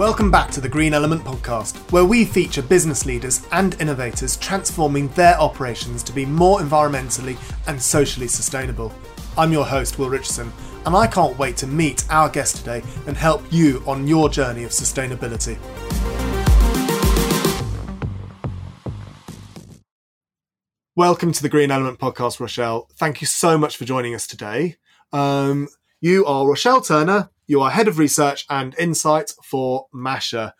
[0.00, 5.08] Welcome back to the Green Element podcast, where we feature business leaders and innovators transforming
[5.08, 7.36] their operations to be more environmentally
[7.68, 8.94] and socially sustainable.
[9.36, 10.50] I'm your host, Will Richardson,
[10.86, 14.64] and I can't wait to meet our guest today and help you on your journey
[14.64, 15.58] of sustainability.
[20.96, 22.88] Welcome to the Green Element podcast, Rochelle.
[22.94, 24.76] Thank you so much for joining us today.
[25.12, 25.68] Um,
[26.00, 30.52] you are Rochelle Turner, you are head of research and insight for MaCher.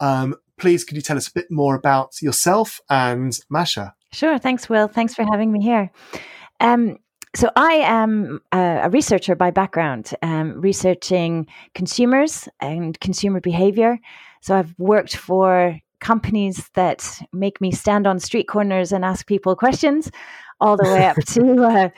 [0.00, 3.92] Um, please, could you tell us a bit more about yourself and MaCher?
[4.12, 4.38] Sure.
[4.38, 4.88] Thanks, Will.
[4.88, 5.90] Thanks for having me here.
[6.60, 6.96] Um,
[7.36, 13.98] so I am a, researcher by background, um, researching consumers and consumer behavior.
[14.40, 19.54] So I've worked for companies that make me stand on street corners and ask people
[19.54, 20.10] questions
[20.60, 21.88] all the way up to uh,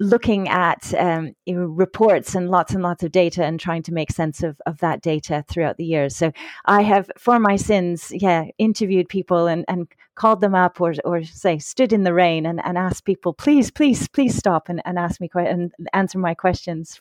[0.00, 4.42] looking at um, reports and lots and lots of data and trying to make sense
[4.42, 6.16] of, of that data throughout the years.
[6.16, 6.32] So
[6.64, 11.22] I have, for my sins, yeah, interviewed people and, and called them up or, or
[11.24, 14.98] say stood in the rain and, and asked people, please, please, please stop and, and
[14.98, 17.00] ask me que- and answer my questions.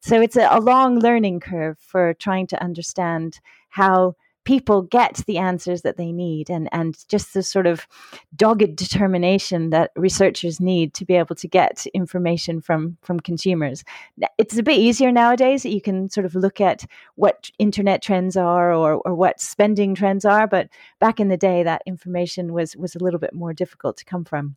[0.00, 3.40] So it's a, a long learning curve for trying to understand
[3.70, 4.14] how
[4.46, 7.86] people get the answers that they need and, and just the sort of
[8.36, 13.84] dogged determination that researchers need to be able to get information from, from consumers.
[14.38, 15.64] It's a bit easier nowadays.
[15.64, 19.94] That you can sort of look at what internet trends are or, or what spending
[19.94, 20.68] trends are, but
[21.00, 24.24] back in the day, that information was, was a little bit more difficult to come
[24.24, 24.56] from.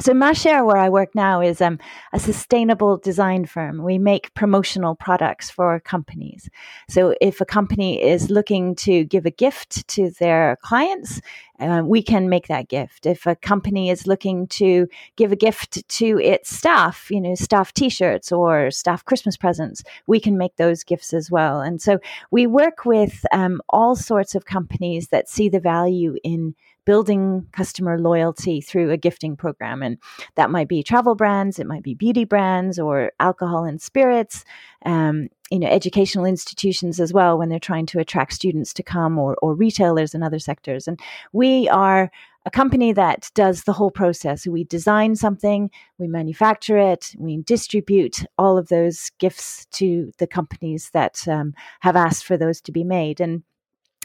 [0.00, 1.78] So MaCher, where I work now, is um,
[2.12, 3.80] a sustainable design firm.
[3.80, 6.50] We make promotional products for companies.
[6.88, 11.20] So if a company is looking to give a gift to their clients,
[11.60, 13.06] uh, we can make that gift.
[13.06, 17.72] If a company is looking to give a gift to its staff, you know, staff
[17.72, 21.60] T-shirts or staff Christmas presents, we can make those gifts as well.
[21.60, 22.00] And so
[22.32, 27.98] we work with um, all sorts of companies that see the value in building customer
[27.98, 29.82] loyalty through a gifting program.
[29.82, 29.98] And
[30.34, 34.44] that might be travel brands, it might be beauty brands or alcohol and spirits,
[34.84, 39.18] um, you know, educational institutions as well when they're trying to attract students to come
[39.18, 40.88] or, or retailers in other sectors.
[40.88, 40.98] And
[41.32, 42.10] we are
[42.46, 44.46] a company that does the whole process.
[44.46, 50.90] We design something, we manufacture it, we distribute all of those gifts to the companies
[50.90, 53.20] that um, have asked for those to be made.
[53.20, 53.42] And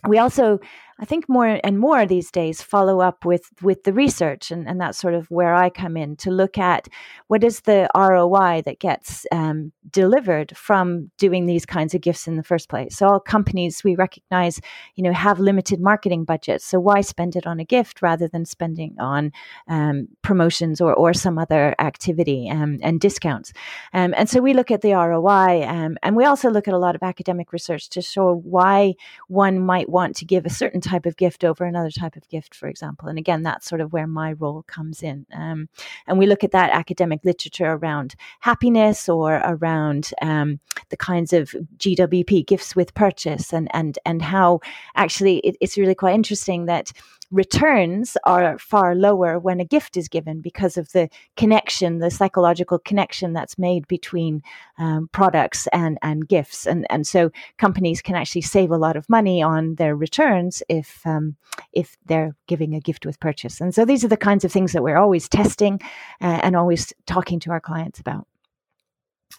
[0.07, 0.59] we also
[1.01, 4.81] I think more and more these days follow up with with the research, and, and
[4.81, 6.89] that's sort of where I come in to look at
[7.27, 12.35] what is the ROI that gets um, delivered from doing these kinds of gifts in
[12.35, 12.97] the first place.
[12.97, 14.59] So all companies we recognize,
[14.95, 16.65] you know, have limited marketing budgets.
[16.65, 19.31] So why spend it on a gift rather than spending on
[19.69, 23.53] um, promotions or or some other activity um, and discounts?
[23.93, 26.77] Um, and so we look at the ROI, um, and we also look at a
[26.77, 28.95] lot of academic research to show why
[29.29, 32.55] one might want to give a certain type of gift over another type of gift,
[32.55, 33.07] for example.
[33.07, 35.25] And again, that's sort of where my role comes in.
[35.33, 35.69] Um,
[36.07, 41.55] and we look at that academic literature around happiness or around um, the kinds of
[41.77, 44.59] GWP gifts with purchase and and and how
[44.95, 46.91] actually it, it's really quite interesting that
[47.31, 52.79] returns are far lower when a gift is given because of the connection, the psychological
[52.79, 54.41] connection that's made between
[54.77, 56.65] um, products and, and gifts.
[56.65, 61.05] And, and so companies can actually save a lot of money on their returns if,
[61.05, 61.35] um,
[61.71, 63.61] if they're giving a gift with purchase.
[63.61, 65.79] And so these are the kinds of things that we're always testing
[66.21, 68.27] uh, and always talking to our clients about.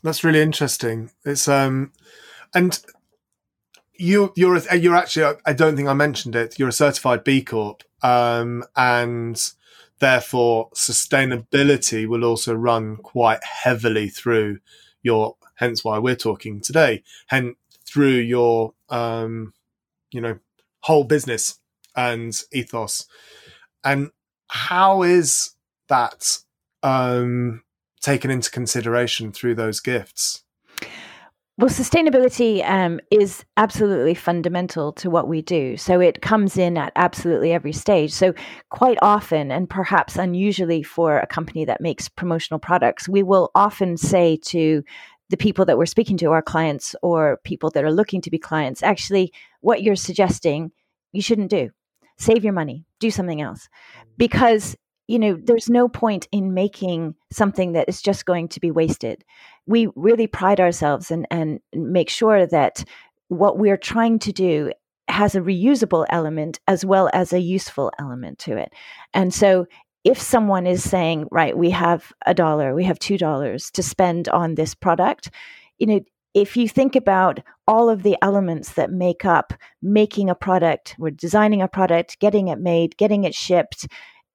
[0.03, 1.11] That's really interesting.
[1.25, 1.93] It's, um,
[2.55, 2.79] and
[4.01, 6.59] you you're you're actually I don't think I mentioned it.
[6.59, 9.41] You're a certified B Corp, um, and
[9.99, 14.59] therefore sustainability will also run quite heavily through
[15.03, 15.37] your.
[15.57, 17.03] Hence why we're talking today.
[17.27, 19.53] Hence through your um,
[20.11, 20.39] you know
[20.81, 21.61] whole business
[21.95, 23.07] and ethos.
[23.85, 24.11] And
[24.49, 25.51] how is
[25.89, 26.39] that
[26.83, 27.63] um,
[28.01, 30.43] taken into consideration through those gifts?
[31.61, 35.77] Well, sustainability um, is absolutely fundamental to what we do.
[35.77, 38.13] So it comes in at absolutely every stage.
[38.13, 38.33] So,
[38.71, 43.99] quite often, and perhaps unusually for a company that makes promotional products, we will often
[43.99, 44.83] say to
[45.29, 48.39] the people that we're speaking to, our clients or people that are looking to be
[48.39, 49.31] clients, actually,
[49.61, 50.73] what you're suggesting,
[51.13, 51.69] you shouldn't do.
[52.17, 53.69] Save your money, do something else.
[54.17, 54.79] Because
[55.11, 59.25] you know, there's no point in making something that is just going to be wasted.
[59.67, 62.85] We really pride ourselves and, and make sure that
[63.27, 64.71] what we're trying to do
[65.09, 68.73] has a reusable element as well as a useful element to it.
[69.13, 69.67] And so
[70.05, 74.29] if someone is saying, right, we have a dollar, we have two dollars to spend
[74.29, 75.29] on this product,
[75.79, 76.01] you know,
[76.35, 79.53] if you think about all of the elements that make up
[79.83, 83.89] making a product, we're designing a product, getting it made, getting it shipped,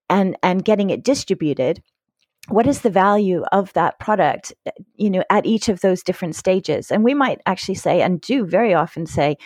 [0.09, 1.81] and and getting it distributed
[2.47, 4.53] what is the value of that product
[4.95, 6.91] you know at each of those different stages?
[6.91, 9.37] And we might actually say and do very often say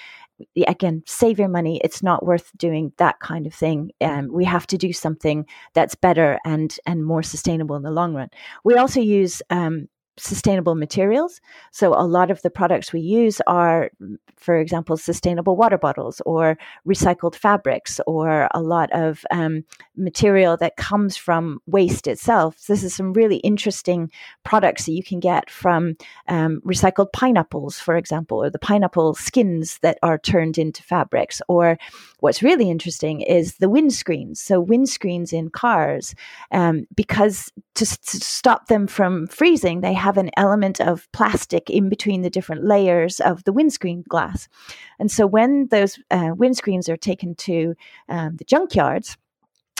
[0.67, 1.79] again save your money.
[1.83, 3.91] It's not worth doing that kind of thing.
[4.01, 8.13] Um, we have to do something that's better and and more sustainable in the long
[8.13, 8.29] run.
[8.63, 9.88] We also use um,
[10.19, 11.42] sustainable materials.
[11.71, 13.92] So a lot of the products we use are,
[14.36, 16.57] for example, sustainable water bottles or
[16.88, 19.63] recycled fabrics or a lot of um,
[19.95, 22.56] material that comes from waste itself.
[22.57, 24.12] So this is some really interesting
[24.44, 25.95] products that you can get from
[26.27, 31.42] um, recycled pineapples, for example, or the pineapple skins that are turned into fabrics.
[31.48, 31.77] Or
[32.19, 34.38] what's really interesting is the windscreens.
[34.38, 36.16] So windscreens in cars,
[36.51, 41.69] um, because to, to stop them from freezing, they have have an element of plastic
[41.69, 44.50] in between the different layers of the windscreen glass.
[44.97, 47.75] And so when those uh, windscreens are taken to
[48.09, 49.17] um, the junkyards,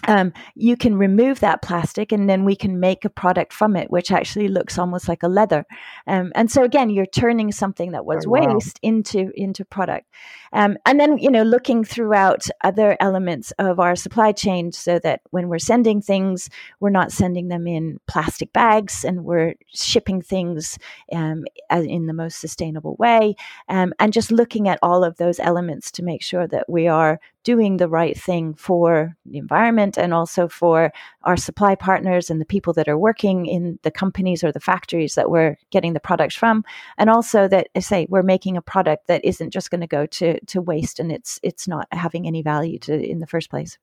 [0.10, 3.92] um, you can remove that plastic and then we can make a product from it,
[3.92, 5.68] which actually looks almost like a leather.
[6.08, 8.56] Um, and so again, you're turning something that was oh, wow.
[8.56, 10.08] waste into into product.
[10.52, 15.22] Um, and then you know, looking throughout other elements of our supply chain, so that
[15.30, 20.80] when we're sending things, we're not sending them in plastic bags, and we're shipping things
[21.14, 23.36] um, in the most sustainable way.
[23.68, 27.20] Um, and just looking at all of those elements to make sure that we are
[27.50, 30.94] doing the right thing for the environment and also for
[31.24, 35.16] our supply partners and the people that are working in the companies or the factories
[35.16, 36.64] that we're getting the products from.
[37.00, 40.06] And also that I say we're making a product that isn't just going to go
[40.06, 43.80] to to waste and it's it's not having any value to in the first place.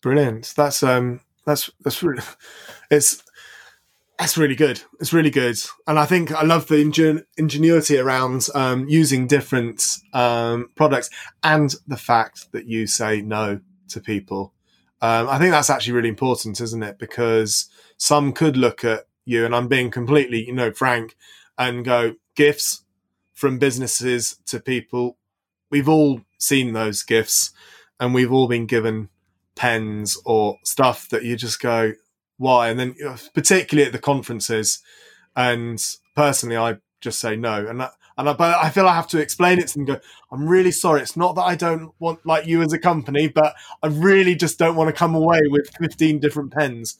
[0.00, 0.54] Brilliant.
[0.56, 2.22] That's um that's that's really
[2.90, 3.22] it's
[4.20, 4.82] that's really good.
[5.00, 5.56] It's really good,
[5.86, 9.82] and I think I love the ingen- ingenuity around um, using different
[10.12, 11.08] um, products
[11.42, 14.52] and the fact that you say no to people.
[15.00, 16.98] Um, I think that's actually really important, isn't it?
[16.98, 21.16] Because some could look at you, and I'm being completely, you know, frank,
[21.56, 22.84] and go gifts
[23.32, 25.16] from businesses to people.
[25.70, 27.52] We've all seen those gifts,
[27.98, 29.08] and we've all been given
[29.54, 31.94] pens or stuff that you just go,
[32.40, 32.70] why.
[32.70, 32.94] And then
[33.34, 34.80] particularly at the conferences,
[35.36, 35.80] and
[36.16, 37.66] personally, I just say no.
[37.66, 39.84] And that, and I, but I feel I have to explain it to them.
[39.84, 40.00] Go,
[40.32, 41.02] I'm really sorry.
[41.02, 44.58] It's not that I don't want like you as a company, but I really just
[44.58, 46.96] don't want to come away with 15 different pens.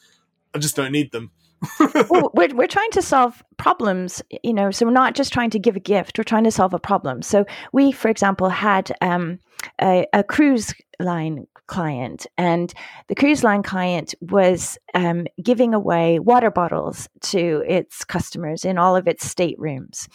[0.54, 1.30] I just don't need them.
[2.10, 5.58] well, we're, we're trying to solve problems, you know, so we're not just trying to
[5.58, 7.20] give a gift, we're trying to solve a problem.
[7.22, 9.38] So we, for example, had um,
[9.80, 12.74] a, a, cruise line client, and
[13.06, 18.96] the cruise line client was um, giving away water bottles to its customers in all
[18.96, 20.08] of its staterooms.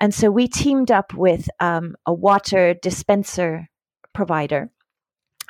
[0.00, 3.68] And so we teamed up with um, a water dispenser
[4.14, 4.70] provider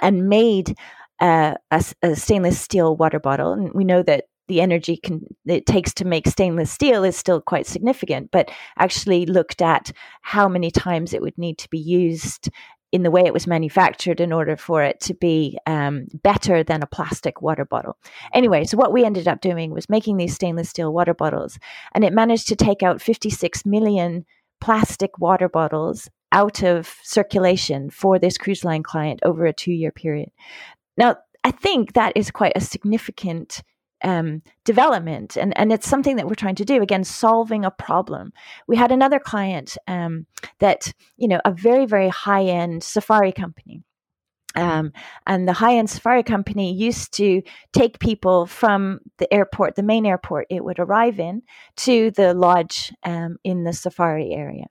[0.00, 0.76] and made
[1.20, 3.52] uh, a, a, stainless steel water bottle.
[3.52, 7.40] And we know that the energy can, it takes to make stainless steel is still
[7.40, 12.48] quite significant, but actually looked at how many times it would need to be used
[12.92, 16.82] in the way it was manufactured in order for it to be um, better than
[16.82, 17.96] a plastic water bottle.
[18.34, 21.58] Anyway, so what we ended up doing was making these stainless steel water bottles,
[21.94, 24.26] and it managed to take out 56 million
[24.60, 29.90] plastic water bottles out of circulation for this cruise line client over a two year
[29.90, 30.30] period.
[30.96, 33.62] Now, I think that is quite a significant
[34.02, 35.36] um, development.
[35.36, 38.32] And, and it's something that we're trying to do, again, solving a problem.
[38.66, 40.26] We had another client um,
[40.58, 43.82] that, you know, a very, very high end safari company.
[44.54, 44.92] Um,
[45.26, 47.42] and the high end safari company used to
[47.72, 51.42] take people from the airport, the main airport it would arrive in,
[51.78, 54.66] to the lodge um, in the safari area.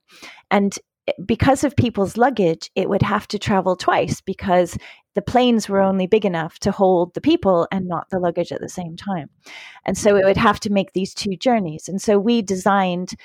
[0.52, 0.78] And
[1.26, 4.78] because of people's luggage, it would have to travel twice because
[5.16, 8.62] the planes were only big enough to hold the people and not the luggage at
[8.62, 9.30] the same time.
[9.86, 11.90] And so it would have to make these two journeys.
[11.90, 13.16] And so we designed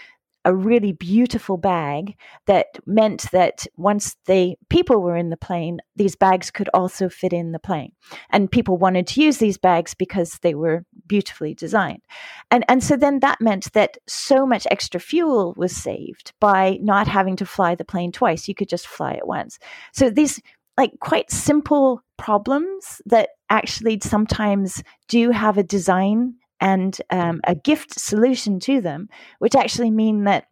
[0.46, 6.14] a really beautiful bag that meant that once the people were in the plane, these
[6.14, 7.92] bags could also fit in the plane.
[8.30, 12.02] And people wanted to use these bags because they were beautifully designed.
[12.52, 17.08] And, and so then that meant that so much extra fuel was saved by not
[17.08, 18.46] having to fly the plane twice.
[18.46, 19.58] You could just fly it once.
[19.92, 20.40] So these
[20.78, 27.98] like quite simple problems that actually sometimes do have a design and um, a gift
[27.98, 29.08] solution to them,
[29.38, 30.46] which actually mean that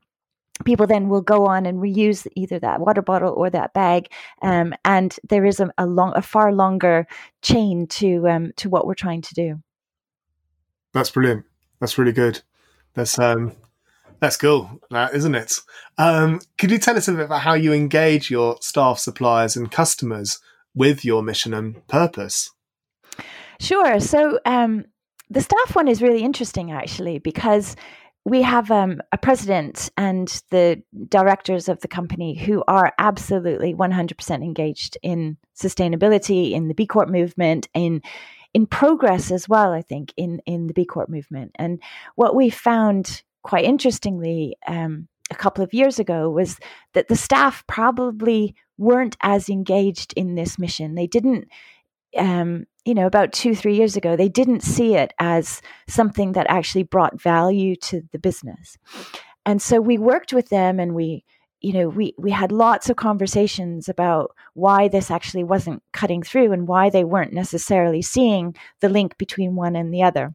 [0.64, 4.08] people then will go on and reuse either that water bottle or that bag,
[4.42, 7.06] um, and there is a, a, long, a far longer
[7.42, 9.60] chain to um, to what we're trying to do.
[10.92, 11.44] That's brilliant.
[11.80, 12.42] That's really good.
[12.94, 13.52] That's um,
[14.20, 15.58] That's cool, that isn't it?
[15.98, 19.70] Um, could you tell us a bit about how you engage your staff, suppliers, and
[19.70, 20.38] customers
[20.74, 22.50] with your mission and purpose?
[23.60, 24.00] Sure.
[24.00, 24.86] So um,
[25.30, 27.76] the staff one is really interesting, actually, because
[28.24, 34.30] we have um, a president and the directors of the company who are absolutely 100%
[34.42, 38.02] engaged in sustainability, in the B Corp movement, in
[38.54, 39.72] in progress as well.
[39.72, 41.82] I think in in the B Corp movement, and
[42.14, 46.58] what we found quite interestingly um, a couple of years ago was
[46.94, 50.94] that the staff probably weren't as engaged in this mission.
[50.94, 51.48] They didn't
[52.16, 56.46] um, you know, about two, three years ago, they didn't see it as something that
[56.48, 58.76] actually brought value to the business.
[59.46, 61.24] And so we worked with them and we,
[61.60, 66.52] you know, we, we had lots of conversations about why this actually wasn't cutting through
[66.52, 70.34] and why they weren't necessarily seeing the link between one and the other.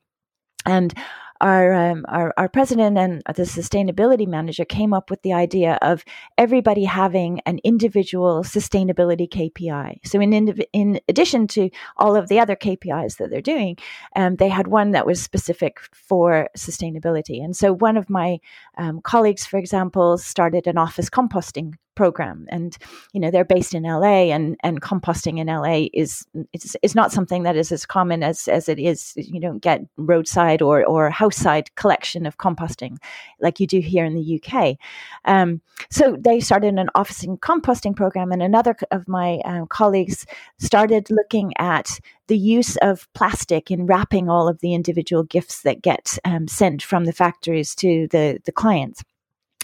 [0.66, 0.94] And
[1.42, 6.04] our, um, our, our president and the sustainability manager came up with the idea of
[6.38, 10.00] everybody having an individual sustainability KPI.
[10.06, 10.34] So in
[10.74, 13.78] in addition to all of the other KPIs that they're doing,
[14.16, 17.44] um, they had one that was specific for sustainability.
[17.44, 18.40] And so one of my
[18.78, 22.48] um, colleagues, for example, started an office composting program.
[22.48, 22.78] And
[23.12, 27.12] you know they're based in LA and and composting in LA is it's, it's not
[27.12, 31.10] something that is as common as as it is you don't get roadside or or
[31.10, 32.96] house side collection of composting
[33.42, 34.78] like you do here in the UK
[35.26, 35.60] um,
[35.92, 40.26] so they started an office and composting program and another of my um, colleagues
[40.58, 45.82] started looking at the use of plastic in wrapping all of the individual gifts that
[45.82, 49.04] get um, sent from the factories to the the clients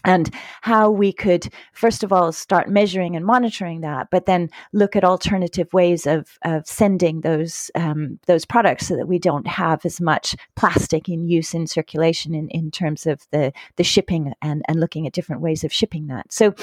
[0.05, 4.95] and how we could first of all start measuring and monitoring that but then look
[4.95, 9.85] at alternative ways of, of sending those um, those products so that we don't have
[9.85, 14.63] as much plastic in use in circulation in, in terms of the the shipping and,
[14.67, 16.31] and looking at different ways of shipping that.
[16.31, 16.53] So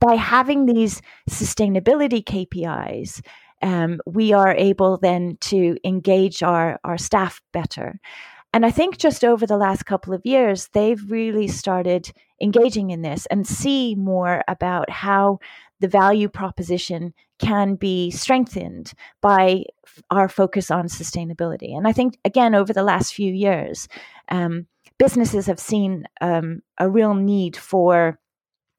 [0.00, 3.20] by having these sustainability KPIs
[3.62, 8.00] um, we are able then to engage our, our staff better
[8.52, 13.02] and I think just over the last couple of years, they've really started engaging in
[13.02, 15.38] this and see more about how
[15.80, 19.64] the value proposition can be strengthened by
[20.10, 21.76] our focus on sustainability.
[21.76, 23.88] And I think, again, over the last few years,
[24.28, 24.66] um,
[24.98, 28.18] businesses have seen um, a real need for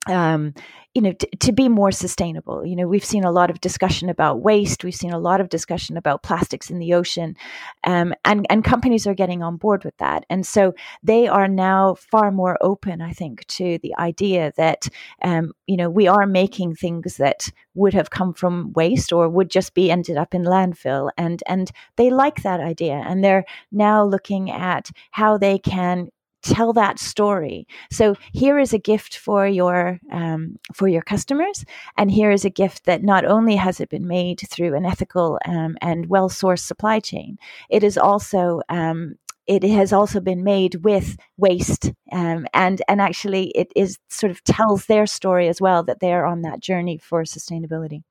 [0.08, 0.54] um,
[0.94, 2.64] you know, t- to be more sustainable.
[2.66, 4.84] You know, we've seen a lot of discussion about waste.
[4.84, 7.36] We've seen a lot of discussion about plastics in the ocean,
[7.84, 10.26] um, and and companies are getting on board with that.
[10.30, 14.88] And so they are now far more open, I think, to the idea that
[15.24, 19.50] um, you know we are making things that would have come from waste or would
[19.50, 24.04] just be ended up in landfill, and and they like that idea, and they're now
[24.06, 26.10] looking at how they can
[26.44, 27.68] tell that story.
[27.92, 31.66] So here is a gift for your um, for your customers,
[31.98, 35.40] and here is a gift that not only has it been made through an ethical
[35.46, 37.38] um, and well sourced supply chain,
[37.70, 39.16] it is also um,
[39.48, 44.44] it has also been made with waste um, and and actually it is sort of
[44.44, 48.04] tells their story as well that they are on that journey for sustainability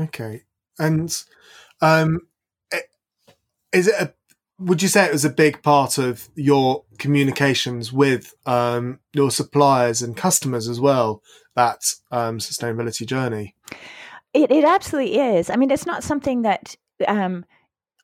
[0.00, 0.42] okay
[0.78, 1.24] and
[1.80, 2.20] um,
[3.72, 4.12] is it a
[4.64, 10.02] would you say it was a big part of your communications with um, your suppliers
[10.02, 11.22] and customers as well
[11.54, 13.54] that um, sustainability journey?
[14.32, 15.50] It, it absolutely is.
[15.50, 16.76] I mean it's not something that
[17.06, 17.44] um,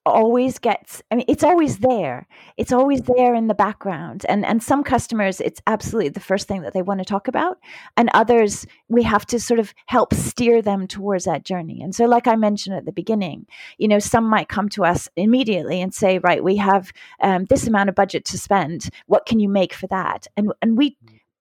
[0.08, 2.26] always gets i mean it's always there.
[2.56, 4.24] It's always there in the background.
[4.28, 7.58] And and some customers it's absolutely the first thing that they want to talk about.
[7.96, 11.80] And others we have to sort of help steer them towards that journey.
[11.82, 13.46] And so like i mentioned at the beginning
[13.78, 17.66] you know some might come to us immediately and say right we have um, this
[17.66, 18.90] amount of budget to spend.
[19.06, 20.26] What can you make for that?
[20.36, 20.96] And and we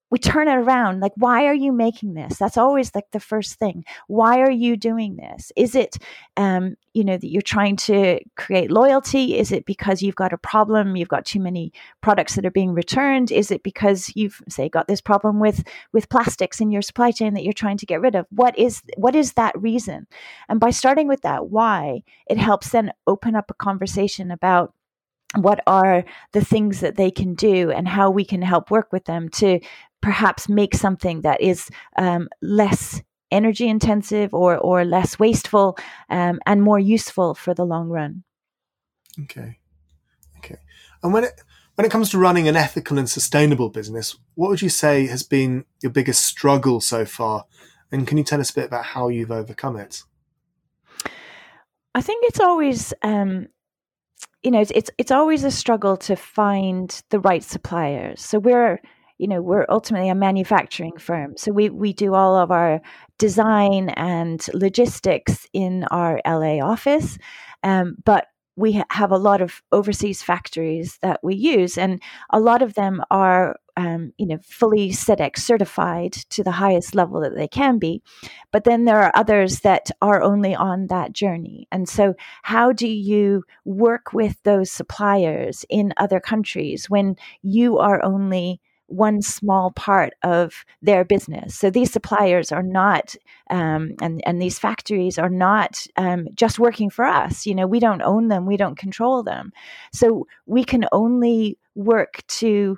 [0.09, 2.37] we turn it around like why are you making this?
[2.37, 3.83] That's always like the first thing.
[4.07, 5.51] Why are you doing this?
[5.55, 5.97] Is it
[6.37, 9.37] um, you know that you're trying to create loyalty?
[9.37, 10.95] Is it because you've got a problem?
[10.95, 13.31] You've got too many products that are being returned?
[13.31, 17.33] Is it because you've say got this problem with with plastics in your supply chain
[17.33, 18.25] that you're trying to get rid of?
[18.29, 20.07] What is what is that reason?
[20.47, 24.73] And by starting with that why it helps then open up a conversation about
[25.35, 29.05] what are the things that they can do and how we can help work with
[29.05, 29.59] them to
[30.01, 33.01] perhaps make something that is um, less
[33.32, 35.77] energy intensive or or less wasteful
[36.10, 38.24] um, and more useful for the long run.
[39.24, 39.60] Okay,
[40.38, 40.58] okay.
[41.04, 41.42] And when it
[41.75, 45.24] when it comes to running an ethical and sustainable business, what would you say has
[45.24, 47.46] been your biggest struggle so far?
[47.92, 50.04] And can you tell us a bit about how you've overcome it?
[51.96, 53.48] I think it's always um,
[54.44, 58.22] you know, it's, it's it's always a struggle to find the right suppliers.
[58.22, 58.80] So we're
[59.17, 62.81] you know we're ultimately a manufacturing firm so we we do all of our
[63.17, 67.17] design and logistics in our la office
[67.63, 72.63] um, but we have a lot of overseas factories that we use, and a lot
[72.63, 77.47] of them are, um, you know, fully Sedex certified to the highest level that they
[77.47, 78.01] can be.
[78.51, 81.67] But then there are others that are only on that journey.
[81.71, 88.03] And so, how do you work with those suppliers in other countries when you are
[88.03, 91.56] only one small part of their business.
[91.56, 93.15] So these suppliers are not,
[93.50, 97.46] um, and and these factories are not um, just working for us.
[97.46, 99.51] You know, we don't own them, we don't control them.
[99.94, 102.77] So we can only work to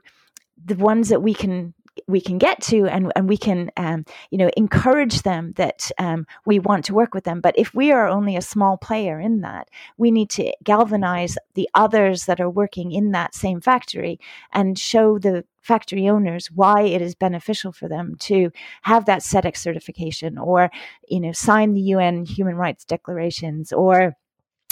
[0.65, 1.73] the ones that we can
[2.07, 6.25] we can get to and, and we can um, you know encourage them that um,
[6.45, 7.41] we want to work with them.
[7.41, 11.69] But if we are only a small player in that we need to galvanize the
[11.73, 14.19] others that are working in that same factory
[14.53, 18.51] and show the factory owners why it is beneficial for them to
[18.83, 20.71] have that SEDEX certification or
[21.07, 24.15] you know sign the UN human rights declarations or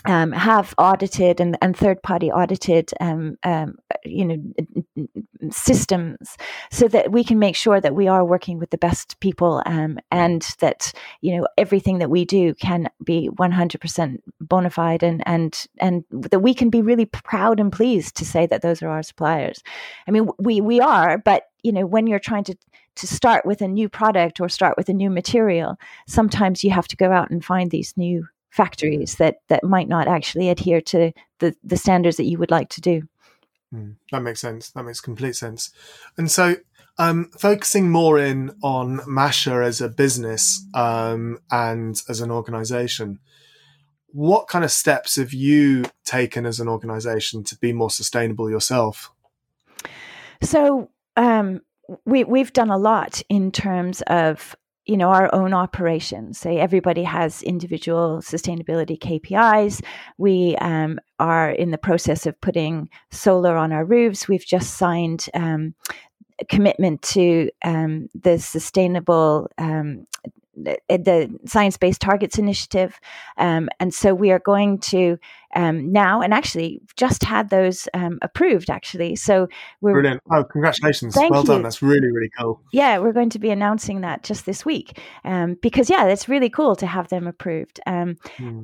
[0.06, 4.38] um, have audited and, and third party audited um, um, you know
[5.50, 6.38] systems
[6.72, 10.00] so that we can make sure that we are working with the best people um,
[10.12, 15.68] and that you know everything that we do can be 100% bona fide and and
[15.80, 19.04] and that we can be really proud and pleased to say that those are our
[19.04, 19.62] suppliers.
[20.08, 22.56] I mean we we are but you know when you're trying to
[22.96, 25.78] to start with a new product or start with a new material
[26.08, 30.08] sometimes you have to go out and find these new factories that that might not
[30.08, 33.04] actually adhere to the the standards that you would like to do.
[33.74, 34.72] Mm, that makes sense.
[34.72, 35.72] That makes complete sense.
[36.18, 36.56] And so,
[36.98, 43.20] um, focusing more in on MaCher as a business um, and as an organization,
[44.08, 49.12] what kind of steps have you taken as an organization to be more sustainable yourself?
[50.42, 51.62] So, um,
[52.06, 54.56] we we've done a lot in terms of
[54.88, 56.38] you know our own operations.
[56.38, 59.82] Say everybody has individual sustainability kpis
[60.18, 64.28] we um, are in the process of putting solar on our roofs.
[64.28, 65.74] We've just signed um,
[66.40, 70.06] a commitment to um, the sustainable um,
[70.58, 73.00] the, the Science Based Targets Initiative.
[73.38, 75.18] Um, and so we are going to
[75.56, 79.16] um, now, and actually just had those um, approved, actually.
[79.16, 79.48] So
[79.82, 79.94] we're.
[79.94, 80.22] Brilliant.
[80.32, 81.16] Oh, congratulations.
[81.16, 81.48] well you.
[81.48, 81.64] done.
[81.64, 82.62] That's really, really cool.
[82.74, 86.50] Yeah, we're going to be announcing that just this week um, because, yeah, it's really
[86.50, 87.80] cool to have them approved.
[87.88, 88.18] Mm.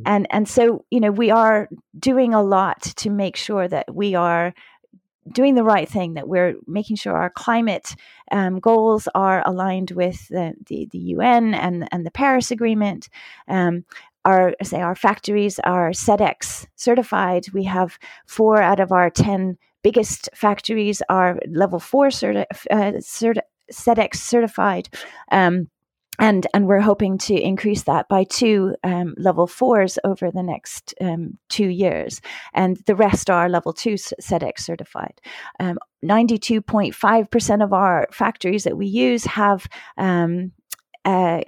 [0.06, 4.14] And, and so, you know, we are doing a lot to make sure that we
[4.14, 4.54] are
[5.32, 7.96] doing the right thing, that we're making sure our climate
[8.32, 13.10] um, goals are aligned with the, the, the, UN and, and the Paris Agreement.
[13.48, 13.86] Um,
[14.26, 17.46] our say our factories are SEDEX certified.
[17.54, 23.42] We have four out of our ten biggest factories are level four certi- uh, certi-
[23.72, 24.90] SEDEX certified.
[25.32, 25.70] Um,
[26.20, 30.94] and and we're hoping to increase that by two um, level fours over the next
[31.02, 32.22] um, two years,
[32.54, 35.20] and the rest are level two SEDEX certified.
[35.60, 39.66] Um, Ninety-two point five percent of our factories that we use have
[39.98, 40.52] um,
[41.06, 41.42] uh,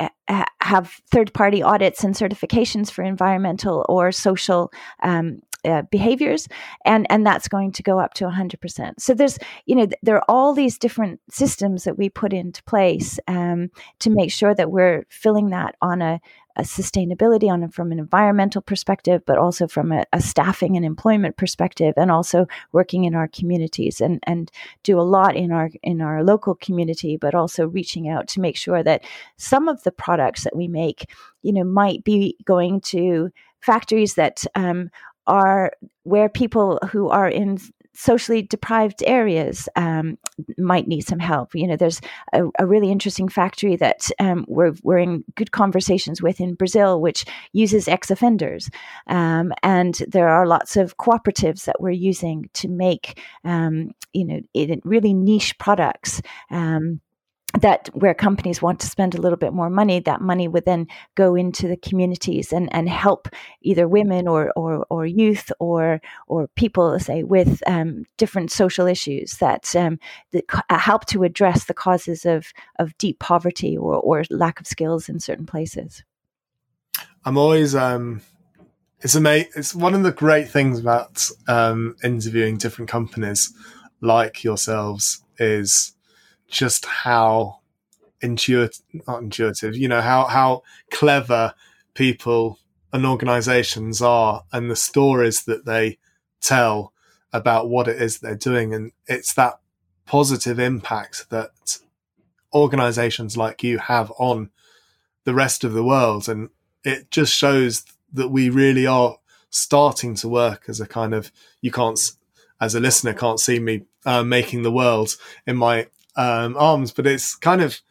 [0.61, 4.71] have third party audits and certifications for environmental or social
[5.03, 6.47] um, uh, behaviors
[6.85, 10.25] and and that's going to go up to 100% so there's you know there are
[10.27, 15.05] all these different systems that we put into place um, to make sure that we're
[15.09, 16.19] filling that on a,
[16.55, 21.37] a sustainability on from an environmental perspective, but also from a, a, staffing and employment
[21.37, 24.51] perspective, and also working in our communities and and
[24.83, 28.55] do a lot in our in our local community, but also reaching out to make
[28.55, 29.03] sure that
[29.37, 31.09] some of the products that we make,
[31.41, 33.29] you know, might be going to
[33.61, 34.89] factories that um,
[35.27, 35.71] are
[36.03, 37.57] where people who are in
[37.95, 40.17] socially deprived areas um,
[40.57, 41.55] might need some help.
[41.55, 42.01] You know, there's
[42.33, 46.99] a, a really interesting factory that um, we're, we're in good conversations with in Brazil,
[46.99, 48.69] which uses ex offenders.
[49.07, 54.41] Um, and there are lots of cooperatives that we're using to make, um, you know,
[54.83, 56.99] really niche products um,
[57.61, 60.87] that where companies want to spend a little bit more money, that money would then
[61.15, 63.27] go into the communities and, and help
[63.61, 69.37] either women or, or, or youth or or people say with um, different social issues
[69.37, 69.99] that, um,
[70.31, 74.67] that uh, help to address the causes of, of deep poverty or, or lack of
[74.67, 76.03] skills in certain places.
[77.23, 78.21] I'm always um,
[79.01, 79.51] it's amazing.
[79.55, 83.53] It's one of the great things about um, interviewing different companies
[84.01, 85.94] like yourselves is
[86.55, 87.59] just how
[88.21, 91.53] intuitive, not intuitive, you know, how, how clever
[91.93, 92.59] people
[92.93, 95.97] and organizations are and the stories that they
[96.39, 96.93] tell
[97.33, 98.73] about what it is they're doing.
[98.73, 99.55] And it's that
[100.05, 101.79] positive impact that
[102.53, 104.49] organizations like you have on
[105.25, 106.29] the rest of the world.
[106.29, 106.49] And
[106.85, 109.17] it just shows that we really are
[109.49, 111.99] starting to work as a kind of, you can't,
[112.61, 117.07] as a listener, can't see me uh, making the world in my um, arms, but
[117.07, 117.81] it's kind of,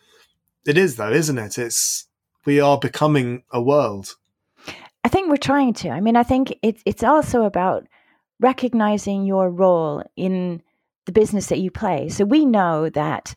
[0.66, 1.58] it is though, isn't it?
[1.58, 2.06] It's,
[2.44, 4.16] we are becoming a world.
[5.04, 5.90] I think we're trying to.
[5.90, 7.86] I mean, I think it's it's also about
[8.40, 10.62] recognizing your role in
[11.04, 12.08] the business that you play.
[12.08, 13.34] So we know that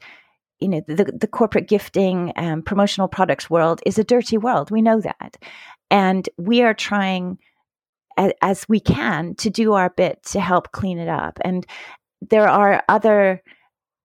[0.60, 4.71] you know the the corporate gifting and promotional products world is a dirty world.
[4.71, 5.38] We know that,
[5.91, 7.38] and we are trying
[8.15, 11.38] as, as we can to do our bit to help clean it up.
[11.41, 11.65] And
[12.21, 13.43] there are other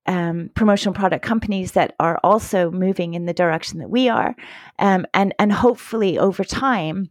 [0.06, 4.34] um, promotional product companies that are also moving in the direction that we are,
[4.78, 7.10] um, and and hopefully over time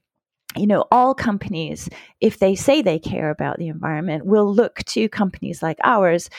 [0.58, 1.88] you know, all companies,
[2.20, 6.30] if they say they care about the environment, will look to companies like ours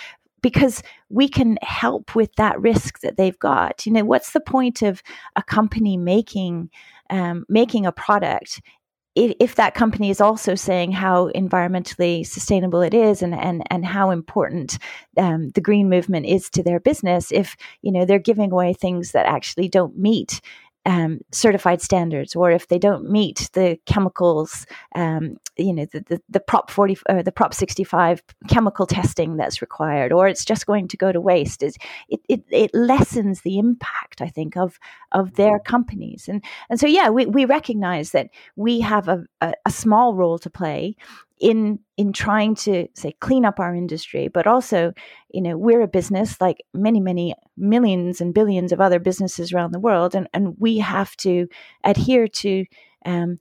[0.43, 3.87] because we can help with that risk that they've got.
[3.87, 5.03] You know, what's the point of
[5.37, 6.71] a company making
[7.11, 8.61] um, making a product
[9.15, 13.85] if, if, that company is also saying how environmentally sustainable it is and and and
[13.85, 14.79] how important
[15.17, 17.31] um, the green movement is to their business?
[17.31, 20.41] If you know they're giving away things that actually don't meet
[20.85, 26.23] um, certified standards, or if they don't meet the chemicals, um, you know, the, the,
[26.29, 30.67] the, Prop 40 or uh, the Prop 65 chemical testing that's required, or it's just
[30.67, 31.63] going to go to waste.
[31.63, 31.77] It,
[32.09, 34.79] it, it lessens the impact, I think, of
[35.13, 36.29] of their companies.
[36.29, 40.39] And and so yeah, we, we recognize that we have a, a, a small role
[40.41, 40.97] to play
[41.41, 44.93] in in trying to say clean up our industry but also
[45.31, 49.73] you know we're a business like many many millions and billions of other businesses around
[49.73, 51.47] the world and and we have to
[51.85, 52.65] adhere to
[53.05, 53.39] um,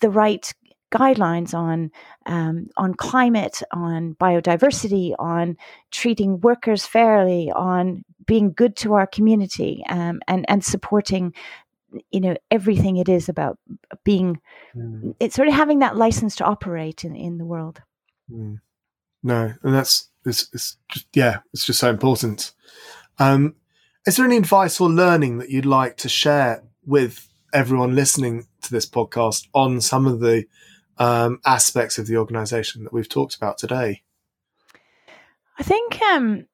[0.00, 0.52] the right
[0.92, 1.90] guidelines on
[2.26, 5.56] um, on climate, on biodiversity, on
[5.90, 11.34] treating workers fairly, on being good to our community, um, and and supporting
[12.10, 13.58] you know everything it is about
[14.04, 14.40] being
[14.74, 15.14] mm.
[15.20, 17.82] it's sort of having that license to operate in in the world
[18.30, 18.58] mm.
[19.22, 22.52] no and that's it's, it's just yeah it's just so important
[23.18, 23.54] um
[24.06, 28.70] is there any advice or learning that you'd like to share with everyone listening to
[28.70, 30.44] this podcast on some of the
[30.98, 34.02] um, aspects of the organization that we've talked about today
[35.58, 36.46] i think um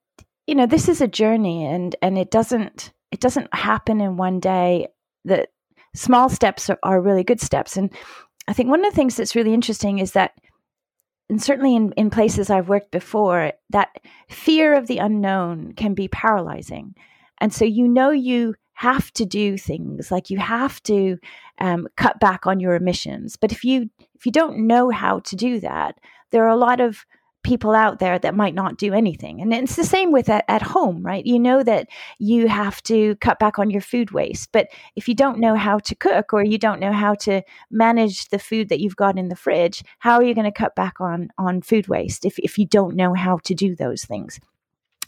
[0.47, 4.41] you know this is a journey and and it doesn't it doesn't happen in one
[4.41, 4.89] day
[5.25, 5.51] that
[5.95, 7.77] small steps are, are really good steps.
[7.77, 7.93] And
[8.49, 10.33] I think one of the things that's really interesting is that
[11.29, 13.89] and certainly in, in places I've worked before, that
[14.29, 16.95] fear of the unknown can be paralyzing.
[17.41, 21.17] And so you know you have to do things like you have to
[21.59, 23.37] um, cut back on your emissions.
[23.37, 25.99] But if you if you don't know how to do that,
[26.33, 27.07] there are a lot of
[27.43, 29.41] people out there that might not do anything.
[29.41, 31.25] And it's the same with at, at, home, right?
[31.27, 35.15] You know that you have to cut back on your food waste, but if you
[35.15, 38.81] don't know how to cook or you don't know how to manage the food that
[38.81, 41.89] you've got in the fridge, how are you going to cut back on on food
[41.89, 44.39] waste if if you don't know how to do those things?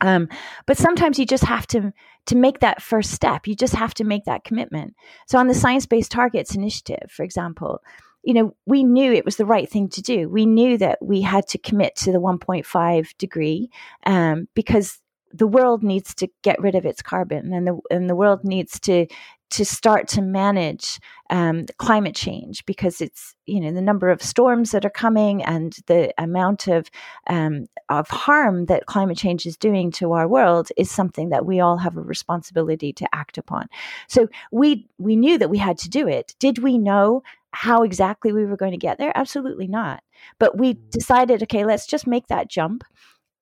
[0.01, 0.29] Um,
[0.67, 1.93] but sometimes you just have to
[2.27, 3.47] to make that first step.
[3.47, 4.95] You just have to make that commitment.
[5.27, 7.83] So on the Science Based Targets Initiative, for example,
[8.25, 10.29] you know, we knew it was the right thing to do.
[10.29, 13.71] We knew that we had to commit to the 1.5 degree
[14.07, 15.01] um, because
[15.33, 18.79] the world needs to get rid of its carbon, and the and the world needs
[18.81, 19.07] to
[19.51, 20.99] to start to manage
[21.31, 25.77] um, climate change because it's you know the number of storms that are coming and
[25.87, 26.91] the amount of
[27.29, 31.61] um, of harm that climate change is doing to our world is something that we
[31.61, 33.69] all have a responsibility to act upon.
[34.09, 36.35] So we we knew that we had to do it.
[36.39, 39.13] Did we know how exactly we were going to get there?
[39.15, 40.03] Absolutely not.
[40.39, 40.91] But we mm.
[40.91, 42.83] decided, okay, let's just make that jump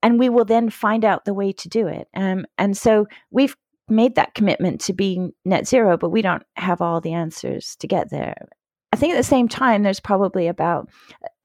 [0.03, 2.09] and we will then find out the way to do it.
[2.15, 3.57] Um, and so we've
[3.93, 7.87] made that commitment to being net zero, but we don't have all the answers to
[7.87, 8.49] get there.
[8.93, 10.91] I think at the same time, there's probably about,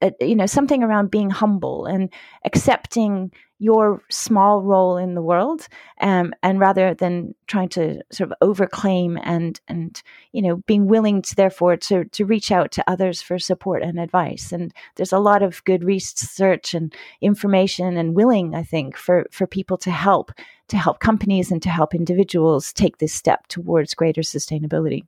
[0.02, 2.12] uh, you know, something around being humble and
[2.44, 5.66] accepting your small role in the world,
[6.00, 11.22] um, and rather than trying to sort of overclaim and and you know being willing
[11.22, 14.52] to therefore to to reach out to others for support and advice.
[14.52, 19.46] And there's a lot of good research and information and willing, I think, for for
[19.46, 20.30] people to help
[20.68, 25.02] to help companies and to help individuals take this step towards greater sustainability.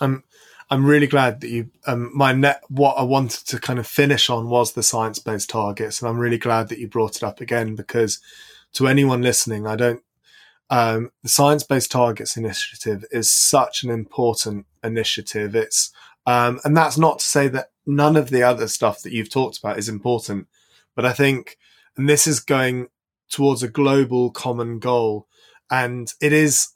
[0.00, 0.24] Um,
[0.70, 4.28] I'm really glad that you, um, my net, what I wanted to kind of finish
[4.28, 6.00] on was the science based targets.
[6.00, 8.20] And I'm really glad that you brought it up again because
[8.74, 10.02] to anyone listening, I don't,
[10.68, 15.54] um, the science based targets initiative is such an important initiative.
[15.54, 15.90] It's,
[16.26, 19.58] um, and that's not to say that none of the other stuff that you've talked
[19.58, 20.46] about is important,
[20.94, 21.56] But I think,
[21.96, 22.88] and this is going
[23.30, 25.28] towards a global common goal,
[25.70, 26.70] and it is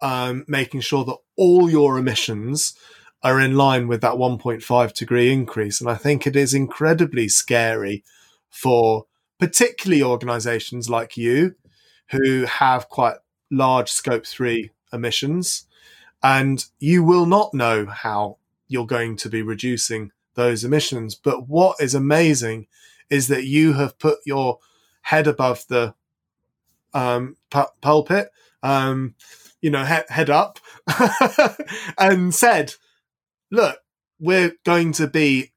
[0.00, 2.74] um, making sure that all your emissions
[3.22, 5.80] are in line with that 1.5 degree increase.
[5.80, 8.04] And I think it is incredibly scary
[8.50, 9.06] for
[9.38, 11.54] particularly organizations like you
[12.10, 13.16] who have quite
[13.50, 15.66] large scope three emissions.
[16.22, 21.14] And you will not know how you're going to be reducing those emissions.
[21.14, 22.66] But what is amazing
[23.10, 24.58] is that you have put your
[25.02, 25.94] head above the
[26.94, 28.30] um, pu- pulpit,
[28.62, 29.14] um,
[29.60, 30.58] you know, he- head up,
[31.98, 32.74] and said,
[33.50, 33.78] look,
[34.18, 35.52] we're going to be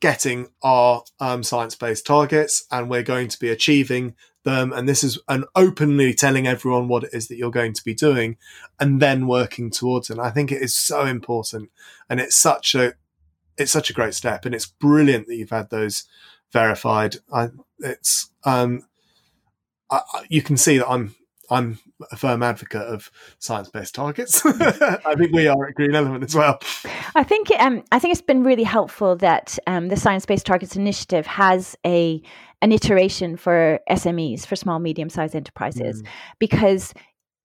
[0.00, 5.18] getting our um, science-based targets and we're going to be achieving them and this is
[5.28, 8.36] an openly telling everyone what it is that you're going to be doing
[8.78, 10.14] and then working towards it.
[10.14, 11.70] And i think it is so important
[12.08, 12.94] and it's such a
[13.56, 16.04] it's such a great step and it's brilliant that you've had those
[16.52, 17.16] verified.
[17.32, 17.48] I,
[17.80, 18.82] it's um
[19.90, 21.14] I, you can see that i'm
[21.50, 21.78] I'm
[22.10, 24.42] a firm advocate of science-based targets.
[24.46, 26.60] I think we are at Green Element as well.
[27.14, 31.26] I think um, I think it's been really helpful that um, the Science-Based Targets Initiative
[31.26, 32.22] has a
[32.60, 36.08] an iteration for SMEs, for small medium-sized enterprises, mm.
[36.38, 36.92] because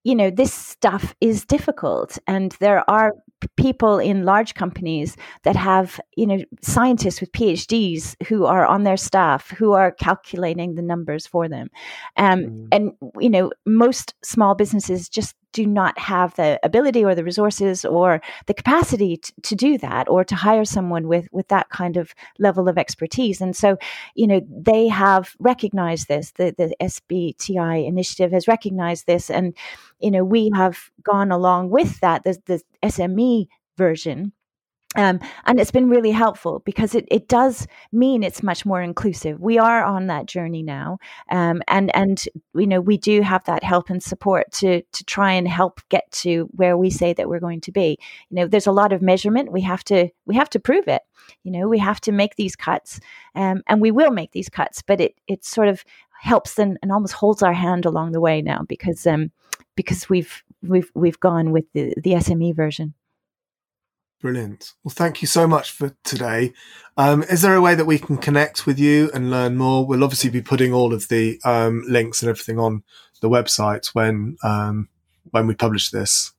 [0.02, 3.12] you know this stuff is difficult and there are
[3.56, 8.96] people in large companies that have you know scientists with phds who are on their
[8.96, 11.68] staff who are calculating the numbers for them
[12.16, 12.68] um, mm.
[12.72, 17.84] and you know most small businesses just do not have the ability or the resources
[17.84, 22.12] or the capacity to, do that or to hire someone with with that kind of
[22.40, 23.40] level of expertise.
[23.40, 23.78] And so
[24.16, 29.30] you know they have recognized this the the SBTI initiative has recognized this.
[29.30, 29.56] And
[30.00, 33.46] you know we have gone along with that the, the SME
[33.78, 34.32] version
[34.96, 39.40] um, and it's been really helpful because it, it does mean it's much more inclusive.
[39.40, 40.98] We are on that journey now,
[41.30, 42.22] um, and and
[42.54, 46.10] you know we do have that help and support to to try and help get
[46.12, 47.98] to where we say that we're going to be.
[48.30, 49.52] You know, there's a lot of measurement.
[49.52, 51.02] We have to we have to prove it.
[51.42, 53.00] You know, we have to make these cuts,
[53.34, 54.82] um, and we will make these cuts.
[54.82, 55.84] But it it sort of
[56.20, 59.30] helps and, and almost holds our hand along the way now because um
[59.76, 62.94] because we've we've we've gone with the the SME version.
[64.24, 64.72] Brilliant.
[64.82, 66.54] Well, thank you so much for today.
[66.96, 69.84] Um, is there a way that we can connect with you and learn more?
[69.84, 72.84] We'll obviously be putting all of the um, links and everything on
[73.20, 74.88] the website when um,
[75.32, 76.32] when we publish this.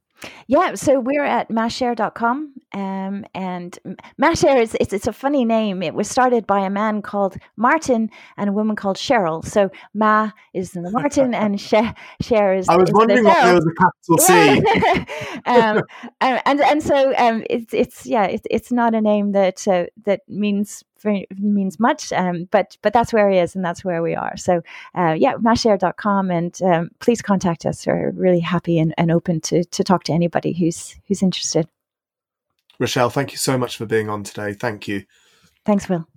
[0.47, 2.53] Yeah, so we're at macher.com.
[2.73, 3.77] Um, and
[4.21, 5.81] MaCher is it's, it's a funny name.
[5.81, 9.45] It was started by a man called Martin and a woman called Cheryl.
[9.45, 12.67] So Ma is the Martin and Sh- Share is.
[12.67, 15.41] I was is wondering the what there was a capital C.
[15.45, 15.83] um,
[16.21, 19.85] and, and and so um, it's it's yeah it's it's not a name that uh,
[20.05, 22.11] that means means much.
[22.13, 24.37] Um, but but that's where he is, and that's where we are.
[24.37, 24.61] So
[24.95, 27.85] uh, yeah, macher.com, and um, please contact us.
[27.85, 31.67] We're really happy and, and open to to talk to anybody who's who's interested.
[32.79, 34.53] Rochelle, thank you so much for being on today.
[34.53, 35.05] Thank you.
[35.65, 36.07] Thanks, Will.